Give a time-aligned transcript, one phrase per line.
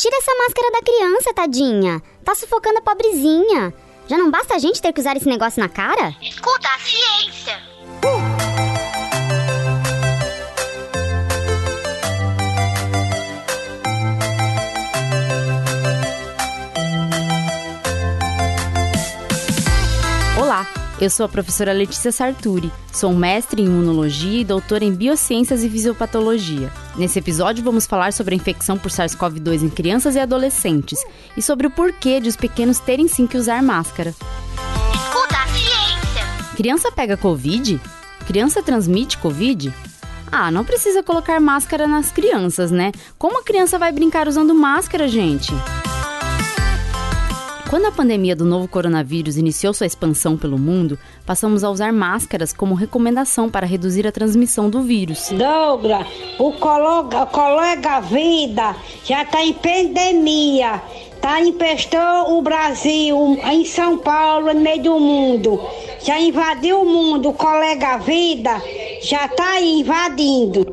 [0.00, 2.02] Tira essa máscara da criança, tadinha.
[2.24, 3.70] Tá sufocando a pobrezinha.
[4.08, 6.16] Já não basta a gente ter que usar esse negócio na cara?
[6.22, 7.60] Escuta a ciência.
[20.38, 20.66] Olá,
[21.00, 25.70] eu sou a professora Letícia Sarturi, sou mestre em imunologia e doutora em biociências e
[25.70, 26.70] fisiopatologia.
[26.94, 31.02] Nesse episódio vamos falar sobre a infecção por SARS-CoV-2 em crianças e adolescentes
[31.36, 34.14] e sobre o porquê de os pequenos terem sim que usar máscara.
[34.94, 36.54] Escuta a ciência.
[36.54, 37.80] Criança pega Covid?
[38.26, 39.72] Criança transmite Covid?
[40.30, 42.92] Ah, não precisa colocar máscara nas crianças, né?
[43.18, 45.52] Como a criança vai brincar usando máscara, gente?
[47.70, 52.52] Quando a pandemia do novo coronavírus iniciou sua expansão pelo mundo, passamos a usar máscaras
[52.52, 55.30] como recomendação para reduzir a transmissão do vírus.
[55.30, 56.04] Douglas,
[56.36, 60.82] o colega, colega Vida já está em pandemia.
[61.20, 65.60] Tá empestou o Brasil em São Paulo, no meio do mundo.
[66.02, 68.60] Já invadiu o mundo, o colega Vida
[69.00, 70.66] já está invadindo.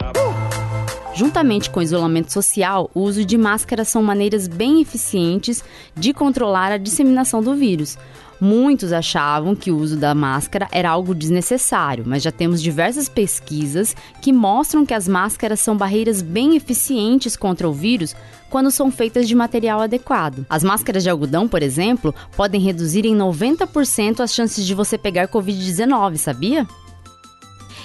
[1.18, 5.64] Juntamente com o isolamento social, o uso de máscaras são maneiras bem eficientes
[5.96, 7.98] de controlar a disseminação do vírus.
[8.40, 13.96] Muitos achavam que o uso da máscara era algo desnecessário, mas já temos diversas pesquisas
[14.22, 18.16] que mostram que as máscaras são barreiras bem eficientes contra o vírus
[18.48, 20.46] quando são feitas de material adequado.
[20.48, 25.30] As máscaras de algodão, por exemplo, podem reduzir em 90% as chances de você pegar
[25.30, 26.68] Covid-19, sabia?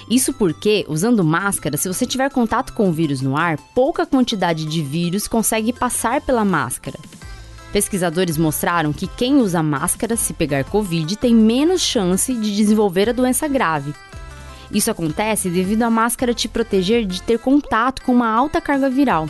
[0.09, 4.65] Isso porque, usando máscara, se você tiver contato com o vírus no ar, pouca quantidade
[4.65, 6.99] de vírus consegue passar pela máscara.
[7.71, 13.13] Pesquisadores mostraram que quem usa máscara, se pegar Covid, tem menos chance de desenvolver a
[13.13, 13.95] doença grave.
[14.71, 19.27] Isso acontece devido à máscara te proteger de ter contato com uma alta carga viral.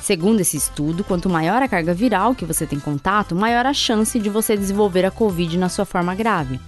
[0.00, 4.18] Segundo esse estudo, quanto maior a carga viral que você tem contato, maior a chance
[4.18, 6.58] de você desenvolver a Covid na sua forma grave.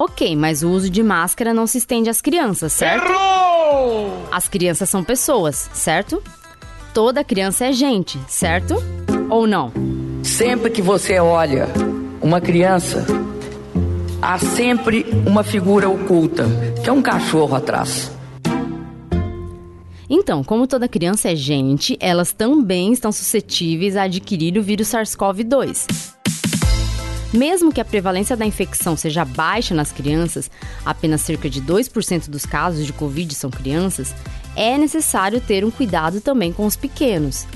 [0.00, 3.10] Ok, mas o uso de máscara não se estende às crianças, certo?
[3.10, 4.28] Errou!
[4.30, 6.22] As crianças são pessoas, certo?
[6.94, 8.76] Toda criança é gente, certo?
[9.28, 9.72] Ou não?
[10.22, 11.66] Sempre que você olha
[12.22, 13.04] uma criança,
[14.22, 16.44] há sempre uma figura oculta,
[16.80, 18.12] que é um cachorro atrás.
[20.08, 26.17] Então, como toda criança é gente, elas também estão suscetíveis a adquirir o vírus SARS-CoV-2.
[27.32, 30.50] Mesmo que a prevalência da infecção seja baixa nas crianças,
[30.84, 34.14] apenas cerca de 2% dos casos de Covid são crianças,
[34.56, 37.46] é necessário ter um cuidado também com os pequenos.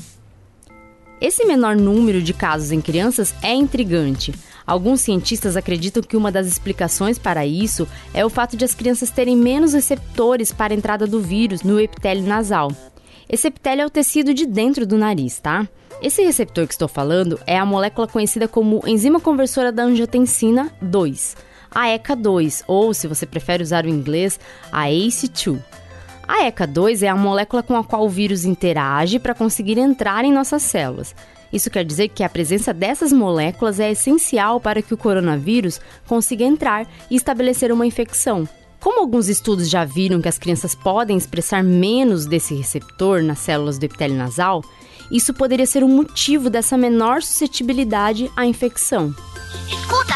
[1.20, 4.34] Esse menor número de casos em crianças é intrigante.
[4.66, 9.10] Alguns cientistas acreditam que uma das explicações para isso é o fato de as crianças
[9.10, 12.70] terem menos receptores para a entrada do vírus no epitélio nasal.
[13.32, 15.66] Esse epitélio é o tecido de dentro do nariz, tá?
[16.02, 21.34] Esse receptor que estou falando é a molécula conhecida como enzima conversora da angiotensina 2,
[21.70, 24.38] a ECA2, ou se você prefere usar o inglês,
[24.70, 25.58] a ACE2.
[26.28, 30.32] A ECA2 é a molécula com a qual o vírus interage para conseguir entrar em
[30.32, 31.14] nossas células.
[31.50, 36.44] Isso quer dizer que a presença dessas moléculas é essencial para que o coronavírus consiga
[36.44, 38.46] entrar e estabelecer uma infecção.
[38.82, 43.78] Como alguns estudos já viram que as crianças podem expressar menos desse receptor nas células
[43.78, 44.60] do epitélio nasal,
[45.08, 49.14] isso poderia ser o motivo dessa menor suscetibilidade à infecção.
[49.70, 50.12] Escuta.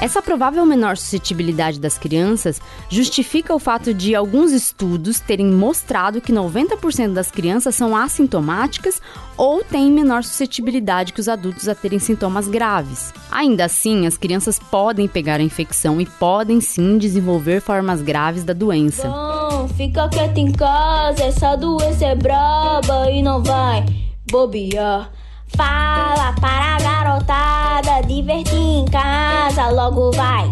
[0.00, 2.60] Essa provável menor suscetibilidade das crianças
[2.90, 9.00] justifica o fato de alguns estudos terem mostrado que 90% das crianças são assintomáticas
[9.36, 13.14] ou têm menor suscetibilidade que os adultos a terem sintomas graves.
[13.30, 18.52] Ainda assim, as crianças podem pegar a infecção e podem sim desenvolver formas graves da
[18.52, 19.08] doença.
[19.08, 23.86] Não, fica quieto em casa, essa doença é braba e não vai
[24.30, 25.10] bobear.
[25.56, 29.23] Fala para a garotada, divertir em casa,
[29.62, 30.50] logo vai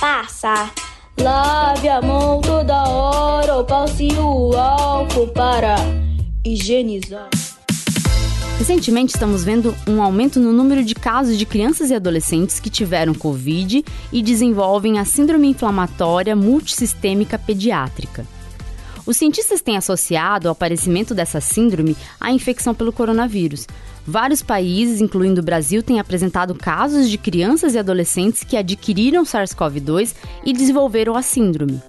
[0.00, 0.72] passar.
[1.18, 5.76] Lave a mão toda hora, ou passe o álcool para
[6.44, 7.28] higienizar.
[8.58, 13.12] Recentemente estamos vendo um aumento no número de casos de crianças e adolescentes que tiveram
[13.12, 18.24] Covid e desenvolvem a síndrome inflamatória multissistêmica pediátrica.
[19.04, 23.66] Os cientistas têm associado o aparecimento dessa síndrome à infecção pelo coronavírus.
[24.06, 30.14] Vários países, incluindo o Brasil, têm apresentado casos de crianças e adolescentes que adquiriram SARS-CoV-2
[30.44, 31.80] e desenvolveram a síndrome.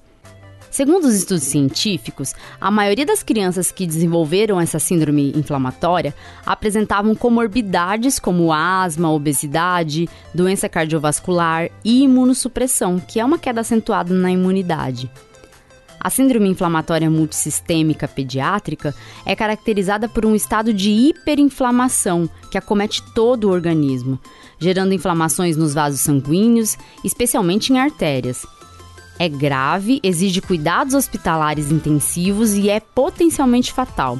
[0.71, 8.17] Segundo os estudos científicos, a maioria das crianças que desenvolveram essa síndrome inflamatória apresentavam comorbidades
[8.17, 15.11] como asma, obesidade, doença cardiovascular e imunossupressão, que é uma queda acentuada na imunidade.
[16.03, 18.93] A síndrome inflamatória multissistêmica pediátrica
[19.25, 24.19] é caracterizada por um estado de hiperinflamação que acomete todo o organismo,
[24.59, 28.45] gerando inflamações nos vasos sanguíneos, especialmente em artérias.
[29.17, 34.19] É grave, exige cuidados hospitalares intensivos e é potencialmente fatal.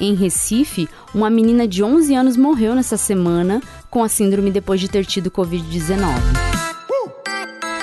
[0.00, 4.88] Em Recife, uma menina de 11 anos morreu nessa semana com a síndrome depois de
[4.88, 6.61] ter tido Covid-19.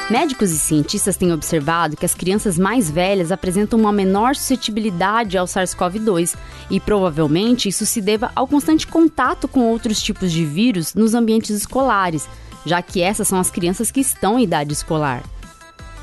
[0.10, 5.46] Médicos e cientistas têm observado que as crianças mais velhas apresentam uma menor suscetibilidade ao
[5.46, 6.36] SARS-CoV-2
[6.68, 11.52] e provavelmente isso se deva ao constante contato com outros tipos de vírus nos ambientes
[11.52, 12.28] escolares,
[12.66, 15.22] já que essas são as crianças que estão em idade escolar.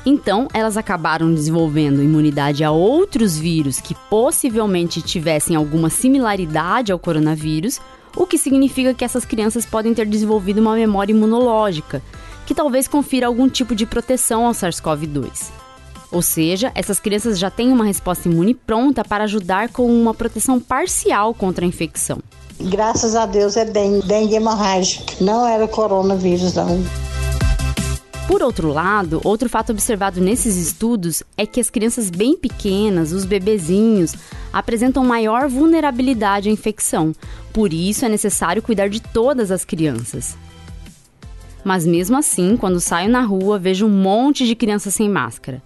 [0.05, 7.81] Então, elas acabaram desenvolvendo imunidade a outros vírus que possivelmente tivessem alguma similaridade ao coronavírus,
[8.15, 12.01] o que significa que essas crianças podem ter desenvolvido uma memória imunológica,
[12.47, 15.49] que talvez confira algum tipo de proteção ao SARS-CoV-2.
[16.09, 20.57] Ou seja, essas crianças já têm uma resposta imune pronta para ajudar com uma proteção
[20.57, 22.19] parcial contra a infecção.
[22.57, 25.13] Graças a Deus é dengue, dengue hemorrágica.
[25.19, 26.81] Não era coronavírus, não.
[28.29, 33.25] Por outro lado, outro fato observado nesses estudos é que as crianças bem pequenas, os
[33.25, 34.15] bebezinhos,
[34.53, 37.13] apresentam maior vulnerabilidade à infecção.
[37.51, 40.37] Por isso é necessário cuidar de todas as crianças.
[41.63, 45.61] Mas mesmo assim, quando saio na rua, vejo um monte de crianças sem máscara.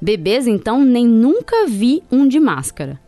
[0.00, 3.00] Bebês, então, nem nunca vi um de máscara.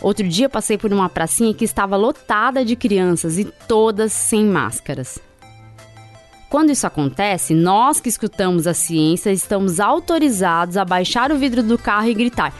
[0.00, 5.18] Outro dia passei por uma pracinha que estava lotada de crianças e todas sem máscaras.
[6.48, 11.78] Quando isso acontece, nós que escutamos a ciência estamos autorizados a baixar o vidro do
[11.78, 12.52] carro e gritar: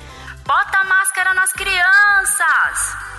[0.47, 3.10] Bota a máscara nas crianças!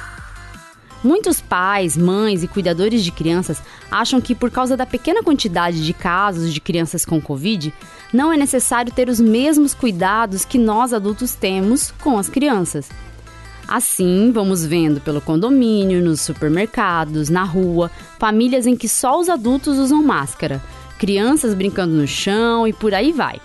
[1.04, 5.94] Muitos pais, mães e cuidadores de crianças acham que, por causa da pequena quantidade de
[5.94, 7.74] casos de crianças com Covid,
[8.14, 12.88] não é necessário ter os mesmos cuidados que nós adultos temos com as crianças.
[13.68, 17.90] Assim, vamos vendo pelo condomínio, nos supermercados, na rua,
[18.20, 20.62] famílias em que só os adultos usam máscara,
[21.00, 23.42] crianças brincando no chão e por aí vai.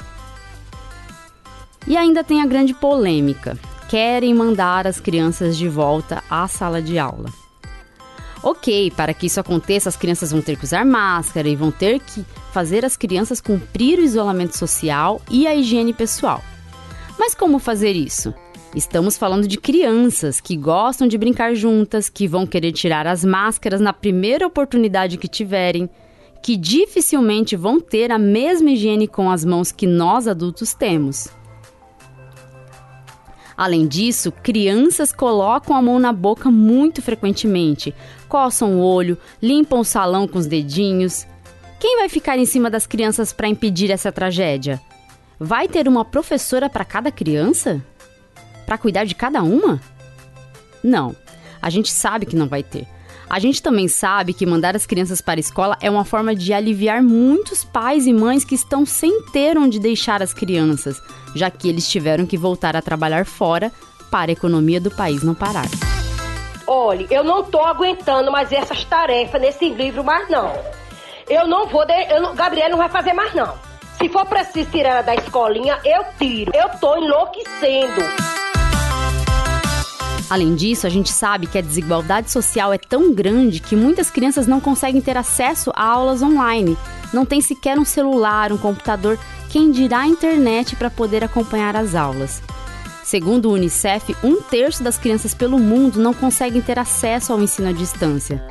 [1.87, 3.57] E ainda tem a grande polêmica:
[3.89, 7.46] querem mandar as crianças de volta à sala de aula.
[8.49, 11.99] Ok, para que isso aconteça, as crianças vão ter que usar máscara e vão ter
[11.99, 16.41] que fazer as crianças cumprir o isolamento social e a higiene pessoal.
[17.19, 18.33] Mas como fazer isso?
[18.73, 23.81] Estamos falando de crianças que gostam de brincar juntas, que vão querer tirar as máscaras
[23.81, 25.91] na primeira oportunidade que tiverem,
[26.41, 31.27] que dificilmente vão ter a mesma higiene com as mãos que nós adultos temos.
[33.57, 37.95] Além disso, crianças colocam a mão na boca muito frequentemente,
[38.29, 41.27] coçam o olho, limpam o salão com os dedinhos.
[41.81, 44.81] Quem vai ficar em cima das crianças para impedir essa tragédia?
[45.39, 47.83] Vai ter uma professora para cada criança?
[48.67, 49.81] Para cuidar de cada uma?
[50.83, 51.17] Não,
[51.61, 52.87] a gente sabe que não vai ter.
[53.29, 56.53] A gente também sabe que mandar as crianças para a escola é uma forma de
[56.53, 61.03] aliviar muitos pais e mães que estão sem ter onde deixar as crianças,
[61.35, 63.73] já que eles tiveram que voltar a trabalhar fora
[64.11, 65.67] para a economia do país não parar.
[66.69, 70.53] Olhe, eu não tô aguentando mais essas tarefas nesse livro mais não.
[71.29, 73.55] Eu não vou, de, eu não, Gabriel não vai fazer mais não.
[73.99, 76.53] Se for preciso tirar da escolinha, eu tiro.
[76.55, 78.36] Eu tô enlouquecendo.
[80.29, 84.47] Além disso, a gente sabe que a desigualdade social é tão grande que muitas crianças
[84.47, 86.77] não conseguem ter acesso a aulas online.
[87.13, 89.19] Não tem sequer um celular, um computador,
[89.51, 92.43] quem dirá a internet para poder acompanhar as aulas.
[93.05, 97.69] Segundo o Unicef, um terço das crianças pelo mundo não conseguem ter acesso ao ensino
[97.69, 98.45] à distância.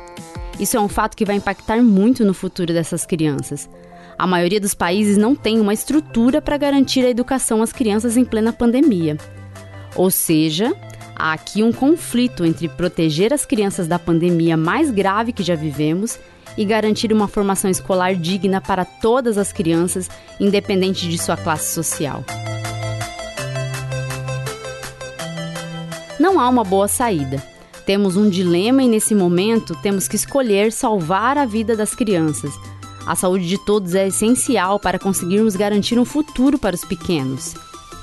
[0.58, 3.68] Isso é um fato que vai impactar muito no futuro dessas crianças.
[4.18, 8.24] A maioria dos países não tem uma estrutura para garantir a educação às crianças em
[8.24, 9.18] plena pandemia.
[9.94, 10.74] Ou seja,
[11.16, 16.18] há aqui um conflito entre proteger as crianças da pandemia mais grave que já vivemos
[16.56, 20.08] e garantir uma formação escolar digna para todas as crianças,
[20.38, 22.24] independente de sua classe social.
[26.18, 27.42] Não há uma boa saída.
[27.84, 32.52] Temos um dilema e nesse momento temos que escolher salvar a vida das crianças.
[33.06, 37.54] A saúde de todos é essencial para conseguirmos garantir um futuro para os pequenos.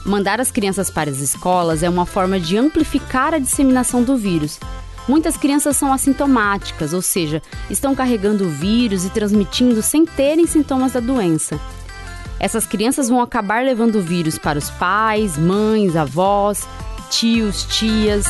[0.05, 4.59] Mandar as crianças para as escolas é uma forma de amplificar a disseminação do vírus.
[5.07, 10.91] Muitas crianças são assintomáticas, ou seja, estão carregando o vírus e transmitindo sem terem sintomas
[10.91, 11.59] da doença.
[12.37, 16.67] Essas crianças vão acabar levando o vírus para os pais, mães, avós,
[17.09, 18.25] tios, tias.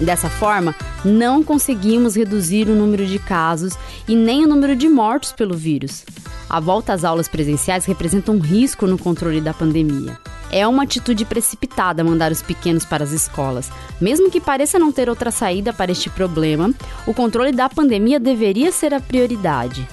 [0.00, 0.74] Dessa forma,
[1.04, 3.74] não conseguimos reduzir o número de casos
[4.08, 6.04] e nem o número de mortos pelo vírus.
[6.50, 10.18] A volta às aulas presenciais representa um risco no controle da pandemia.
[10.50, 13.70] É uma atitude precipitada mandar os pequenos para as escolas.
[14.00, 16.72] Mesmo que pareça não ter outra saída para este problema,
[17.06, 19.86] o controle da pandemia deveria ser a prioridade.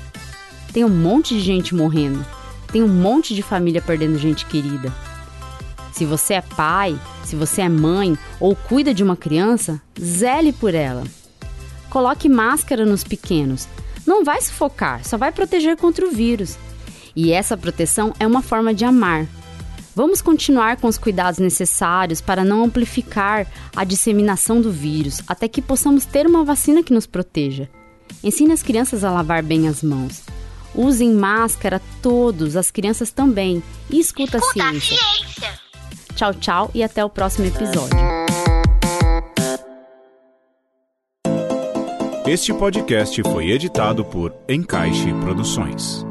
[0.71, 2.25] Tem um monte de gente morrendo,
[2.71, 4.93] tem um monte de família perdendo gente querida.
[5.91, 10.75] Se você é pai, se você é mãe ou cuida de uma criança, zele por
[10.75, 11.03] ela.
[11.89, 13.67] Coloque máscara nos pequenos.
[14.05, 16.57] Não vai sufocar, só vai proteger contra o vírus.
[17.15, 19.25] E essa proteção é uma forma de amar.
[19.95, 25.61] Vamos continuar com os cuidados necessários para não amplificar a disseminação do vírus, até que
[25.61, 27.69] possamos ter uma vacina que nos proteja.
[28.23, 30.23] Ensine as crianças a lavar bem as mãos.
[30.73, 33.63] Usem máscara todos, as crianças também.
[33.89, 34.97] E escuta, Escuta a a ciência.
[34.97, 35.59] ciência.
[36.13, 37.97] Tchau, tchau e até o próximo episódio.
[42.27, 46.05] Este podcast foi editado por Encaixe Produções.